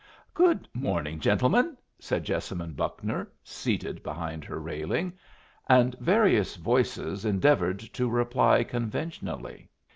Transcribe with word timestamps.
"Good 0.33 0.67
morning, 0.73 1.19
gentlemen," 1.19 1.77
said 1.99 2.23
Jessamine 2.23 2.73
Buckner, 2.73 3.31
seated 3.43 4.01
behind 4.01 4.43
her 4.45 4.57
railing; 4.59 5.13
and 5.69 5.95
various 5.99 6.55
voices 6.55 7.23
endeavored 7.23 7.81
to 7.81 8.09
reply 8.09 8.63
conventionally. 8.63 9.69